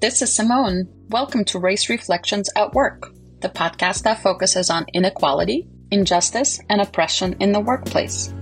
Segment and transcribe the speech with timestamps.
[0.00, 0.88] this is Simone.
[1.08, 7.34] Welcome to Race Reflections at Work, the podcast that focuses on inequality, injustice, and oppression
[7.40, 8.34] in the workplace.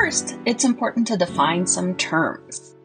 [0.00, 2.76] First, it's important to define some terms.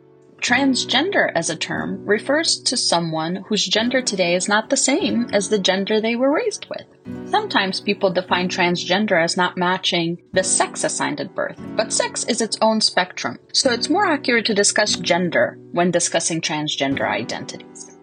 [0.42, 5.48] Transgender as a term refers to someone whose gender today is not the same as
[5.48, 7.30] the gender they were raised with.
[7.30, 12.42] Sometimes people define transgender as not matching the sex assigned at birth, but sex is
[12.42, 17.96] its own spectrum, so it's more accurate to discuss gender when discussing transgender identities.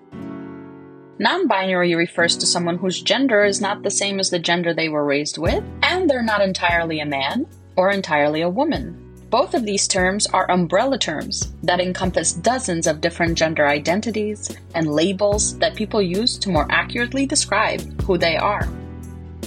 [1.19, 4.89] Non binary refers to someone whose gender is not the same as the gender they
[4.89, 9.00] were raised with, and they're not entirely a man or entirely a woman.
[9.31, 14.93] Both of these terms are umbrella terms that encompass dozens of different gender identities and
[14.93, 18.69] labels that people use to more accurately describe who they are.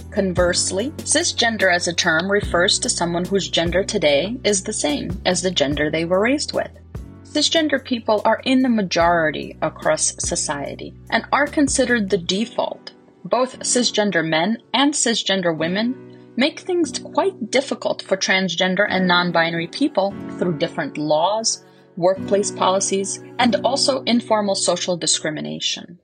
[0.09, 5.41] Conversely, cisgender as a term refers to someone whose gender today is the same as
[5.41, 6.71] the gender they were raised with.
[7.25, 12.93] Cisgender people are in the majority across society and are considered the default.
[13.25, 19.67] Both cisgender men and cisgender women make things quite difficult for transgender and non binary
[19.67, 21.63] people through different laws,
[21.95, 25.99] workplace policies, and also informal social discrimination.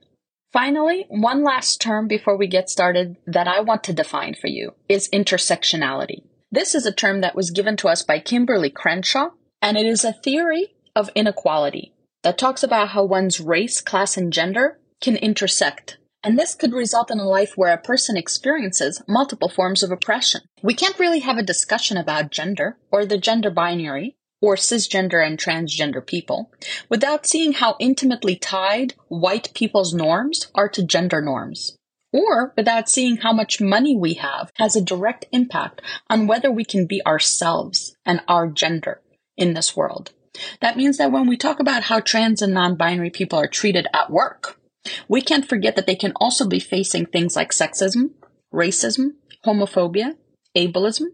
[0.52, 4.74] Finally, one last term before we get started that I want to define for you
[4.88, 6.24] is intersectionality.
[6.50, 9.30] This is a term that was given to us by Kimberly Crenshaw,
[9.62, 11.92] and it is a theory of inequality
[12.22, 17.10] that talks about how one's race, class, and gender can intersect and this could result
[17.10, 20.42] in a life where a person experiences multiple forms of oppression.
[20.62, 25.38] We can't really have a discussion about gender or the gender binary or cisgender and
[25.38, 26.50] transgender people
[26.88, 31.76] without seeing how intimately tied white people's norms are to gender norms.
[32.12, 36.64] Or without seeing how much money we have has a direct impact on whether we
[36.64, 39.00] can be ourselves and our gender
[39.36, 40.12] in this world.
[40.60, 43.86] That means that when we talk about how trans and non binary people are treated
[43.94, 44.59] at work,
[45.08, 48.10] we can't forget that they can also be facing things like sexism,
[48.52, 49.14] racism,
[49.44, 50.14] homophobia,
[50.56, 51.06] ableism,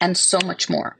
[0.00, 0.98] and so much more.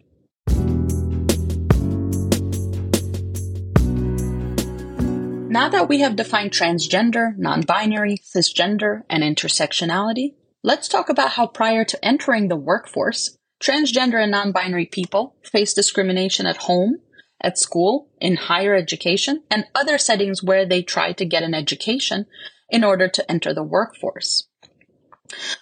[5.49, 11.47] Now that we have defined transgender, non binary, cisgender, and intersectionality, let's talk about how
[11.47, 17.01] prior to entering the workforce, transgender and non binary people face discrimination at home
[17.41, 22.27] at school, in higher education, and other settings where they try to get an education
[22.71, 24.49] in order to enter the workforce.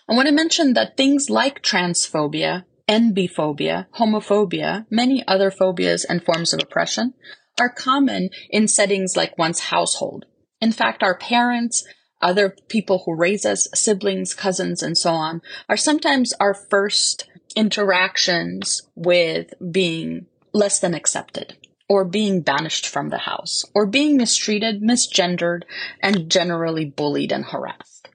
[0.09, 6.53] I want to mention that things like transphobia, NB-phobia, homophobia, many other phobias and forms
[6.53, 7.15] of oppression
[7.59, 10.27] are common in settings like one's household.
[10.61, 11.85] In fact, our parents,
[12.21, 18.83] other people who raise us, siblings, cousins, and so on, are sometimes our first interactions
[18.95, 21.57] with being less than accepted
[21.89, 25.63] or being banished from the house, or being mistreated, misgendered,
[26.01, 28.09] and generally bullied and harassed.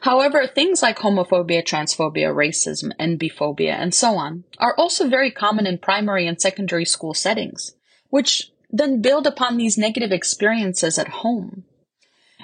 [0.00, 5.78] However, things like homophobia, transphobia, racism, NB-phobia, and so on are also very common in
[5.78, 7.74] primary and secondary school settings,
[8.08, 11.64] which then build upon these negative experiences at home.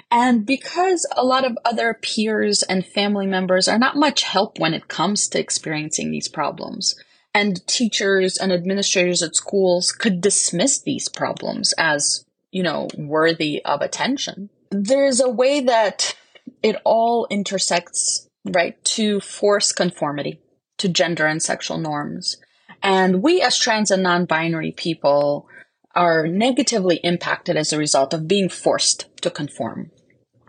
[0.09, 4.73] And because a lot of other peers and family members are not much help when
[4.73, 6.95] it comes to experiencing these problems,
[7.33, 13.81] and teachers and administrators at schools could dismiss these problems as, you know, worthy of
[13.81, 14.49] attention.
[14.71, 16.15] There's a way that
[16.63, 20.41] it all intersects, right, to force conformity
[20.77, 22.37] to gender and sexual norms.
[22.81, 25.47] And we as trans and non binary people
[25.95, 29.91] are negatively impacted as a result of being forced to conform.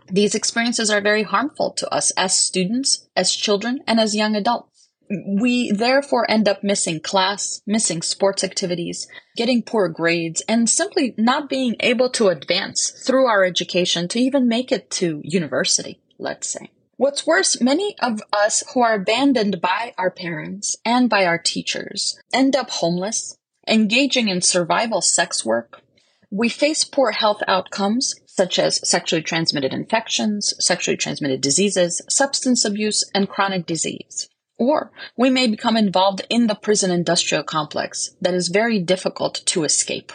[0.07, 4.78] These experiences are very harmful to us as students, as children, and as young adults
[5.09, 11.49] we therefore end up missing class, missing sports activities, getting poor grades, and simply not
[11.49, 16.69] being able to advance through our education to even make it to university, let's say.
[16.97, 22.19] What's worse, many of us who are abandoned by our parents and by our teachers
[22.33, 25.81] end up homeless, engaging in survival sex work.
[26.29, 33.09] We face poor health outcomes such as sexually transmitted infections, sexually transmitted diseases, substance abuse,
[33.15, 34.29] and chronic disease.
[34.59, 39.63] Or we may become involved in the prison industrial complex that is very difficult to
[39.63, 40.11] escape.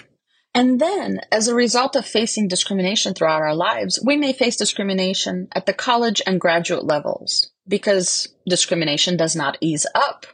[0.54, 5.48] And then, as a result of facing discrimination throughout our lives, we may face discrimination
[5.52, 10.26] at the college and graduate levels because discrimination does not ease up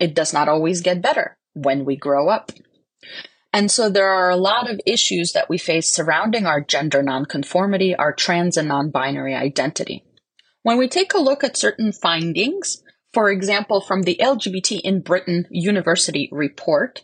[0.00, 2.52] It does not always get better when we grow up.
[3.52, 7.96] And so there are a lot of issues that we face surrounding our gender nonconformity,
[7.96, 10.04] our trans and non binary identity.
[10.62, 12.82] When we take a look at certain findings,
[13.12, 17.02] for example, from the LGBT in Britain University report,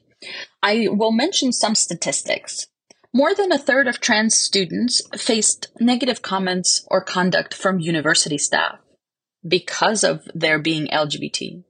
[0.63, 2.67] I will mention some statistics.
[3.13, 8.79] More than a third of trans students faced negative comments or conduct from university staff
[9.47, 11.63] because of their being LGBT.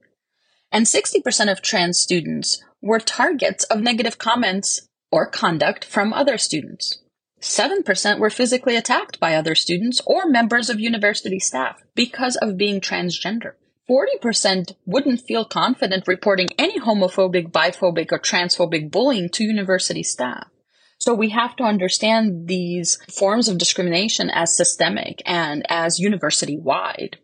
[0.71, 6.99] And 60% of trans students were targets of negative comments or conduct from other students.
[7.41, 12.81] 7% were physically attacked by other students or members of university staff because of being
[12.81, 13.53] transgender.
[13.89, 20.47] 40% wouldn't feel confident reporting any homophobic, biphobic, or transphobic bullying to university staff.
[20.97, 27.17] So we have to understand these forms of discrimination as systemic and as university wide.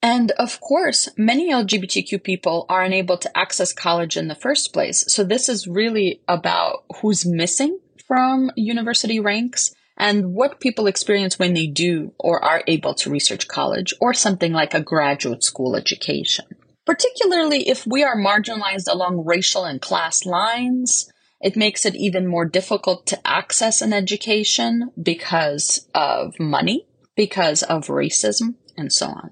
[0.00, 5.04] And of course, many LGBTQ people are unable to access college in the first place.
[5.08, 11.54] So this is really about who's missing from university ranks and what people experience when
[11.54, 16.46] they do or are able to research college or something like a graduate school education.
[16.86, 21.10] Particularly if we are marginalized along racial and class lines,
[21.40, 26.86] it makes it even more difficult to access an education because of money,
[27.16, 29.30] because of racism, and so on.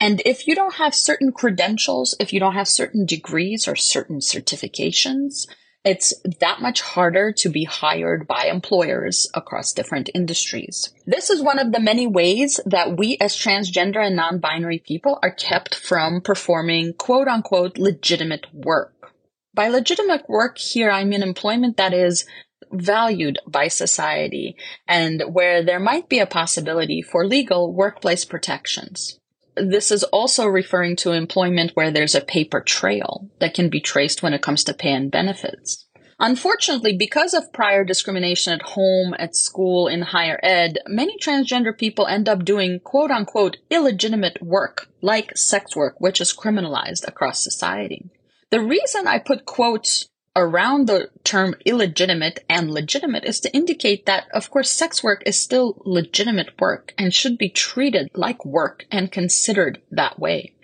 [0.00, 4.18] And if you don't have certain credentials, if you don't have certain degrees or certain
[4.18, 5.46] certifications,
[5.84, 10.92] it's that much harder to be hired by employers across different industries.
[11.06, 15.32] This is one of the many ways that we as transgender and non-binary people are
[15.32, 19.12] kept from performing quote unquote legitimate work.
[19.54, 22.26] By legitimate work here, I mean employment that is
[22.70, 24.56] valued by society
[24.88, 29.18] and where there might be a possibility for legal workplace protections
[29.56, 34.22] this is also referring to employment where there's a paper trail that can be traced
[34.22, 35.86] when it comes to pay and benefits.
[36.18, 42.06] Unfortunately, because of prior discrimination at home, at school, in higher ed, many transgender people
[42.06, 48.08] end up doing quote unquote illegitimate work, like sex work, which is criminalized across society.
[48.50, 54.26] The reason I put quotes around the term illegitimate and legitimate is to indicate that,
[54.32, 59.12] of course, sex work is still legitimate work and should be treated like work and
[59.12, 60.54] considered that way.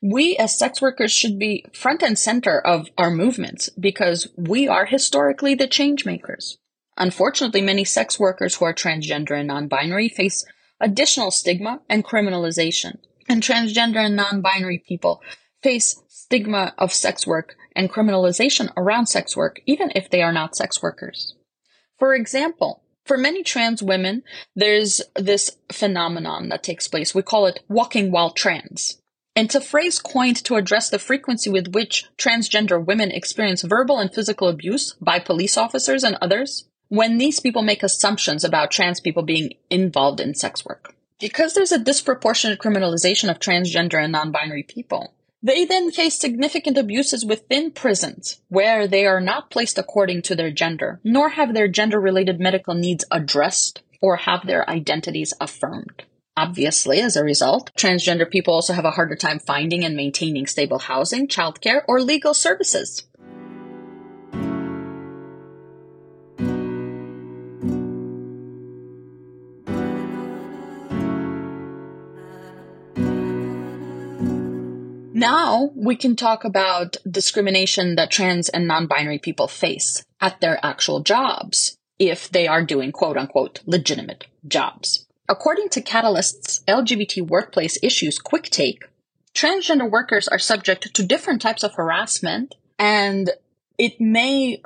[0.00, 4.86] We as sex workers should be front and center of our movements because we are
[4.86, 6.58] historically the change makers.
[6.96, 10.44] Unfortunately, many sex workers who are transgender and non-binary face
[10.80, 12.98] additional stigma and criminalization.
[13.28, 15.22] And transgender and non-binary people
[15.62, 20.56] face stigma of sex work and criminalization around sex work, even if they are not
[20.56, 21.34] sex workers.
[21.98, 24.22] For example, for many trans women,
[24.54, 27.14] there's this phenomenon that takes place.
[27.14, 28.98] We call it walking while trans.
[29.34, 34.12] It's a phrase coined to address the frequency with which transgender women experience verbal and
[34.12, 39.22] physical abuse by police officers and others when these people make assumptions about trans people
[39.22, 40.94] being involved in sex work.
[41.18, 47.24] Because there's a disproportionate criminalization of transgender and non-binary people, they then face significant abuses
[47.24, 52.00] within prisons, where they are not placed according to their gender, nor have their gender
[52.00, 56.04] related medical needs addressed or have their identities affirmed.
[56.36, 60.78] Obviously, as a result, transgender people also have a harder time finding and maintaining stable
[60.78, 63.06] housing, childcare, or legal services.
[75.22, 80.98] Now we can talk about discrimination that trans and non-binary people face at their actual
[80.98, 85.06] jobs if they are doing quote unquote legitimate jobs.
[85.28, 88.82] According to Catalyst's LGBT workplace issues quick take,
[89.32, 93.30] transgender workers are subject to different types of harassment and
[93.78, 94.60] it may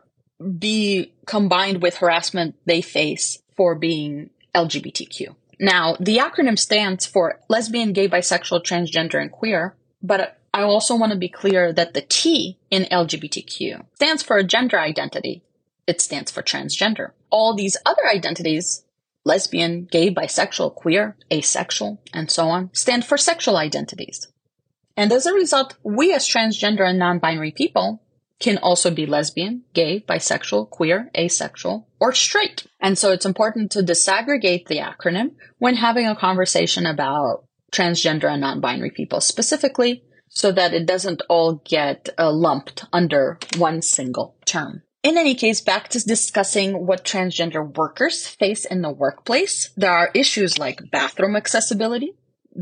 [0.58, 5.36] be combined with harassment they face for being LGBTQ.
[5.60, 11.12] Now, the acronym stands for lesbian, gay, bisexual, transgender, and queer, but I also want
[11.12, 15.42] to be clear that the T in LGBTQ stands for gender identity.
[15.86, 17.10] It stands for transgender.
[17.30, 18.84] All these other identities,
[19.24, 24.28] lesbian, gay, bisexual, queer, asexual, and so on, stand for sexual identities.
[24.96, 28.02] And as a result, we as transgender and non-binary people
[28.38, 32.66] can also be lesbian, gay, bisexual, queer, asexual, or straight.
[32.80, 38.40] And so it's important to disaggregate the acronym when having a conversation about transgender and
[38.40, 44.82] non-binary people, specifically so that it doesn't all get uh, lumped under one single term.
[45.02, 50.10] In any case, back to discussing what transgender workers face in the workplace, there are
[50.14, 52.14] issues like bathroom accessibility,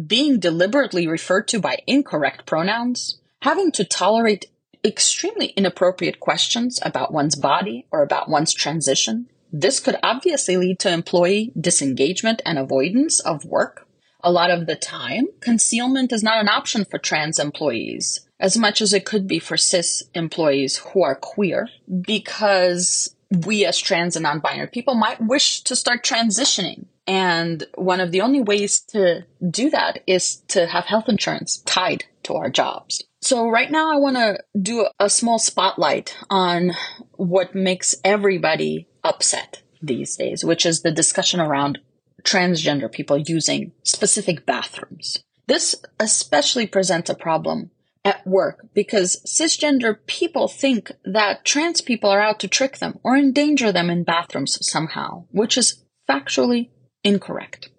[0.07, 4.47] being deliberately referred to by incorrect pronouns, having to tolerate
[4.85, 9.27] extremely inappropriate questions about one's body or about one's transition.
[9.51, 13.84] This could obviously lead to employee disengagement and avoidance of work.
[14.25, 18.81] A lot of the time, concealment is not an option for trans employees as much
[18.81, 21.69] as it could be for cis employees who are queer
[22.01, 23.15] because
[23.47, 28.23] we as trans and non-binary people might wish to start transitioning and one of the
[28.23, 33.03] only ways to do that is to have health insurance tied to our jobs.
[33.21, 36.73] So right now I want to do a small spotlight on
[37.13, 41.79] what makes everybody upset these days, which is the discussion around
[42.25, 45.23] transgender people using specific bathrooms.
[45.47, 47.71] This especially presents a problem
[48.05, 53.17] at work because cisgender people think that trans people are out to trick them or
[53.17, 56.71] endanger them in bathrooms somehow, which is factually
[57.03, 57.71] incorrect.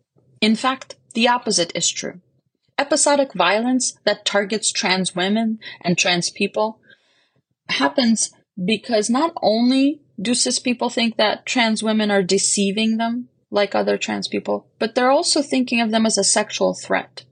[0.41, 2.21] In fact, the opposite is true.
[2.77, 6.79] Episodic violence that targets trans women and trans people
[7.69, 8.31] happens
[8.63, 13.97] because not only do cis people think that trans women are deceiving them like other
[13.97, 17.23] trans people, but they're also thinking of them as a sexual threat.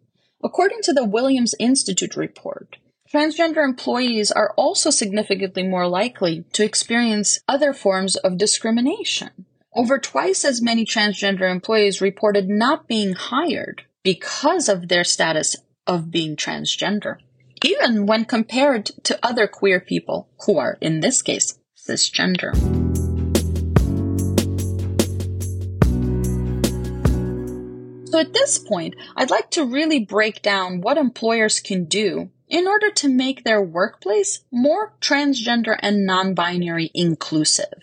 [0.44, 2.78] According to the Williams Institute report,
[3.14, 9.46] transgender employees are also significantly more likely to experience other forms of discrimination.
[9.76, 16.12] Over twice as many transgender employees reported not being hired because of their status of
[16.12, 17.18] being transgender,
[17.64, 22.83] even when compared to other queer people who are, in this case, cisgender.
[28.14, 32.68] So at this point, I'd like to really break down what employers can do in
[32.68, 37.74] order to make their workplace more transgender and non-binary inclusive.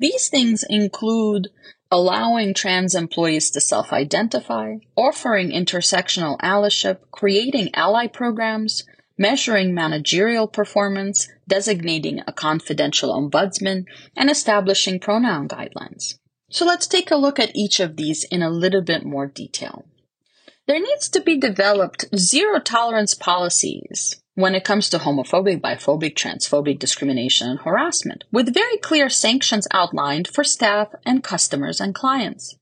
[0.00, 1.46] These things include
[1.92, 8.82] allowing trans employees to self-identify, offering intersectional allyship, creating ally programs,
[9.16, 13.84] measuring managerial performance, designating a confidential ombudsman,
[14.16, 16.16] and establishing pronoun guidelines.
[16.50, 19.86] So let's take a look at each of these in a little bit more detail.
[20.66, 26.78] There needs to be developed zero tolerance policies when it comes to homophobic, biphobic, transphobic
[26.78, 32.56] discrimination and harassment, with very clear sanctions outlined for staff and customers and clients.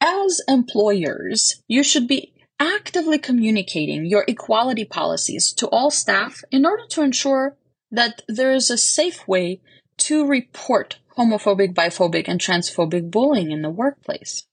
[0.00, 6.84] As employers, you should be actively communicating your equality policies to all staff in order
[6.90, 7.56] to ensure
[7.90, 9.60] that there is a safe way
[10.00, 14.44] to report homophobic, biphobic, and transphobic bullying in the workplace.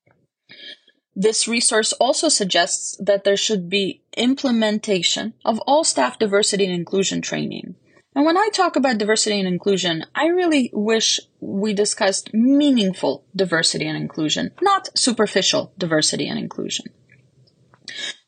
[1.16, 7.22] This resource also suggests that there should be implementation of all staff diversity and inclusion
[7.22, 7.76] training.
[8.16, 13.88] And when I talk about diversity and inclusion, I really wish we discussed meaningful diversity
[13.88, 16.88] and inclusion, not superficial diversity and inclusion.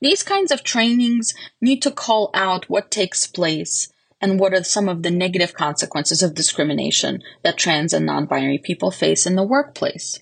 [0.02, 4.90] These kinds of trainings need to call out what takes place and what are some
[4.90, 10.20] of the negative consequences of discrimination that trans and non-binary people face in the workplace.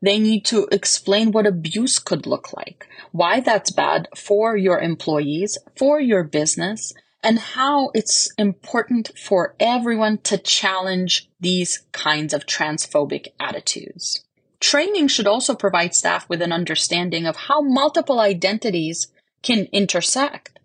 [0.00, 5.58] They need to explain what abuse could look like, why that's bad for your employees,
[5.76, 13.28] for your business, and how it's important for everyone to challenge these kinds of transphobic
[13.38, 14.24] attitudes.
[14.60, 19.08] Training should also provide staff with an understanding of how multiple identities
[19.42, 20.58] can intersect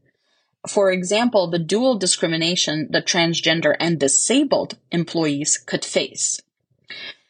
[0.67, 6.41] for example, the dual discrimination that transgender and disabled employees could face.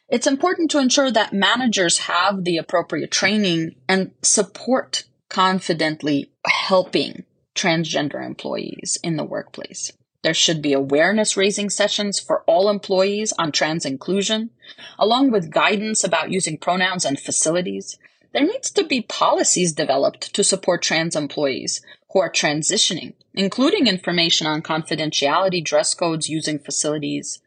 [0.08, 7.24] It's important to ensure that managers have the appropriate training and support confidently helping
[7.54, 9.92] transgender employees in the workplace.
[10.22, 14.50] There should be awareness raising sessions for all employees on trans inclusion,
[14.98, 17.98] along with guidance about using pronouns and facilities.
[18.32, 21.80] There needs to be policies developed to support trans employees
[22.16, 27.42] who are transitioning, including information on confidentiality, dress codes, using facilities.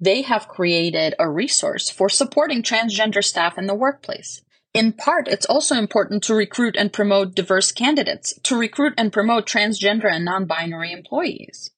[0.01, 4.41] They have created a resource for supporting transgender staff in the workplace.
[4.73, 9.47] In part, it's also important to recruit and promote diverse candidates, to recruit and promote
[9.47, 11.71] transgender and non-binary employees.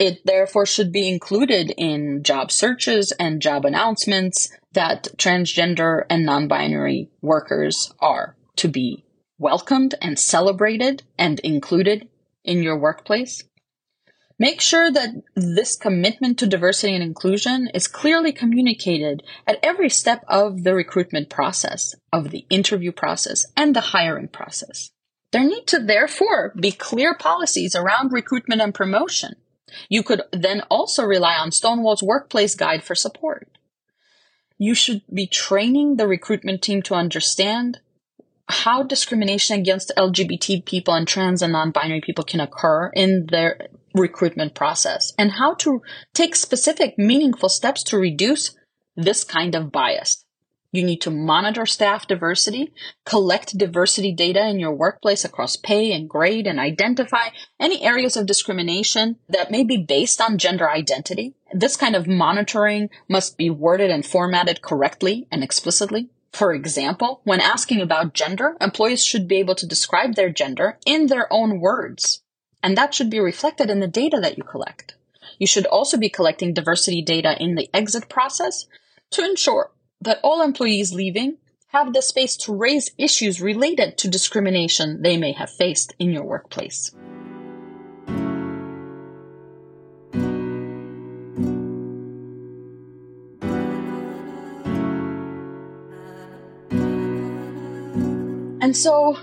[0.00, 6.48] It therefore should be included in job searches and job announcements that transgender and non
[6.48, 9.04] binary workers are to be
[9.38, 12.08] welcomed and celebrated and included
[12.44, 13.44] in your workplace.
[14.38, 20.24] Make sure that this commitment to diversity and inclusion is clearly communicated at every step
[20.28, 24.92] of the recruitment process, of the interview process, and the hiring process.
[25.30, 29.34] There need to therefore be clear policies around recruitment and promotion
[29.88, 33.48] you could then also rely on Stonewall's workplace guide for support.
[34.58, 37.80] You should be training the recruitment team to understand
[38.48, 44.54] how discrimination against LGBT people and trans and non-binary people can occur in their recruitment
[44.54, 45.82] process and how to
[46.14, 48.56] take specific meaningful steps to reduce
[48.96, 50.24] this kind of bias.
[50.72, 52.72] You need to monitor staff diversity,
[53.04, 58.26] collect diversity data in your workplace across pay and grade, and identify any areas of
[58.26, 61.34] discrimination that may be based on gender identity.
[61.52, 66.08] This kind of monitoring must be worded and formatted correctly and explicitly.
[66.32, 71.08] For example, when asking about gender, employees should be able to describe their gender in
[71.08, 72.22] their own words.
[72.62, 74.94] And that should be reflected in the data that you collect.
[75.40, 78.66] You should also be collecting diversity data in the exit process
[79.10, 81.36] to ensure that all employees leaving
[81.68, 86.24] have the space to raise issues related to discrimination they may have faced in your
[86.24, 86.92] workplace.
[98.62, 99.18] And so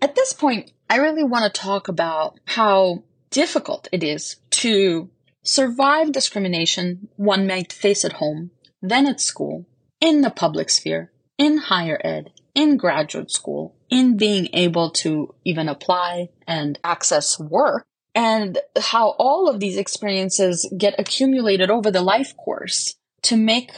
[0.00, 5.10] at this point, I really want to talk about how difficult it is to
[5.42, 8.50] survive discrimination one might face at home,
[8.82, 9.66] then at school,
[10.00, 15.68] in the public sphere, in higher ed, in graduate school, in being able to even
[15.68, 22.36] apply and access work, and how all of these experiences get accumulated over the life
[22.36, 23.70] course to make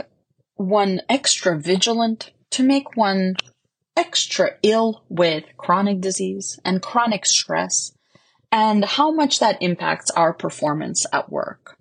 [0.54, 3.34] one extra vigilant, to make one
[3.96, 7.92] extra ill with chronic disease and chronic stress,
[8.52, 11.76] and how much that impacts our performance at work.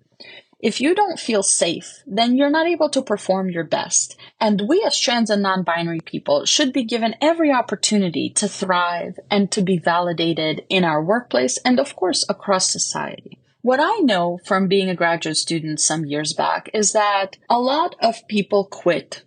[0.62, 4.16] If you don't feel safe, then you're not able to perform your best.
[4.38, 9.50] And we as trans and non-binary people should be given every opportunity to thrive and
[9.52, 13.38] to be validated in our workplace and of course across society.
[13.62, 17.96] What I know from being a graduate student some years back is that a lot
[18.02, 19.22] of people quit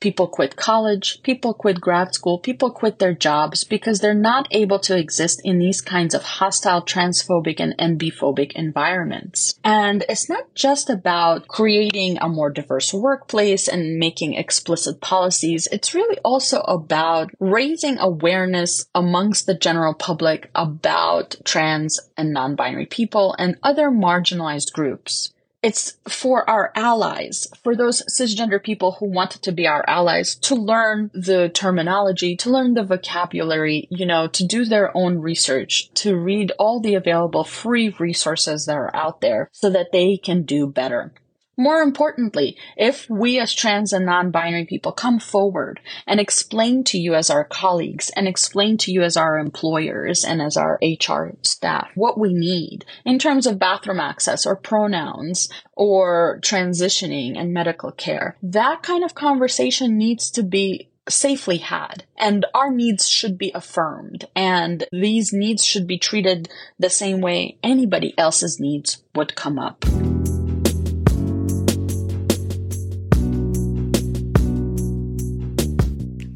[0.00, 4.78] People quit college, people quit grad school, people quit their jobs because they're not able
[4.80, 9.58] to exist in these kinds of hostile, transphobic, and NB-phobic environments.
[9.64, 15.68] And it's not just about creating a more diverse workplace and making explicit policies.
[15.72, 23.34] It's really also about raising awareness amongst the general public about trans and non-binary people
[23.38, 25.32] and other marginalized groups.
[25.66, 30.54] It's for our allies, for those cisgender people who want to be our allies, to
[30.54, 36.14] learn the terminology, to learn the vocabulary, you know, to do their own research, to
[36.14, 40.68] read all the available free resources that are out there so that they can do
[40.68, 41.12] better.
[41.56, 47.14] More importantly, if we as trans and non-binary people come forward and explain to you
[47.14, 51.88] as our colleagues and explain to you as our employers and as our HR staff
[51.94, 58.36] what we need in terms of bathroom access or pronouns or transitioning and medical care,
[58.42, 64.24] that kind of conversation needs to be safely had and our needs should be affirmed
[64.34, 69.84] and these needs should be treated the same way anybody else's needs would come up.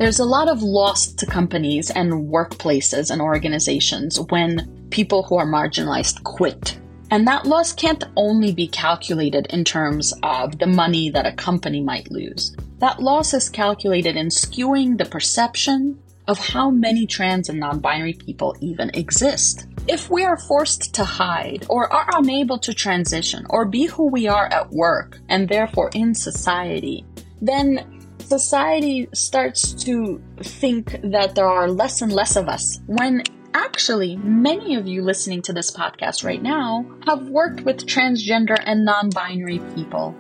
[0.01, 5.45] There's a lot of loss to companies and workplaces and organizations when people who are
[5.45, 6.81] marginalized quit.
[7.11, 11.83] And that loss can't only be calculated in terms of the money that a company
[11.83, 12.57] might lose.
[12.79, 18.15] That loss is calculated in skewing the perception of how many trans and non binary
[18.15, 19.67] people even exist.
[19.87, 24.29] If we are forced to hide or are unable to transition or be who we
[24.29, 27.05] are at work and therefore in society,
[27.43, 28.00] then
[28.31, 34.77] society starts to think that there are less and less of us when actually many
[34.77, 40.15] of you listening to this podcast right now have worked with transgender and non-binary people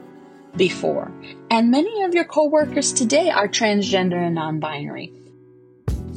[0.57, 1.13] before.
[1.53, 5.13] And many of your coworkers today are transgender and non-binary.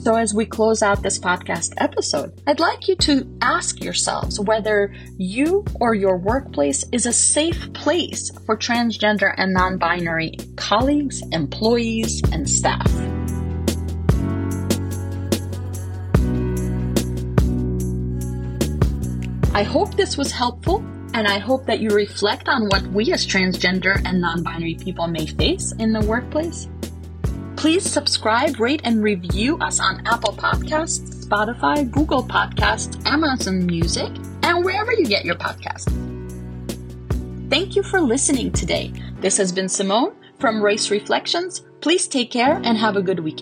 [0.03, 4.93] So, as we close out this podcast episode, I'd like you to ask yourselves whether
[5.17, 12.21] you or your workplace is a safe place for transgender and non binary colleagues, employees,
[12.33, 12.85] and staff.
[19.55, 20.79] I hope this was helpful,
[21.13, 25.07] and I hope that you reflect on what we as transgender and non binary people
[25.07, 26.67] may face in the workplace
[27.63, 34.11] Please subscribe, rate, and review us on Apple Podcasts, Spotify, Google Podcasts, Amazon Music,
[34.43, 35.87] and wherever you get your podcasts.
[37.49, 38.91] Thank you for listening today.
[39.21, 41.63] This has been Simone from Race Reflections.
[41.79, 43.41] Please take care and have a good week.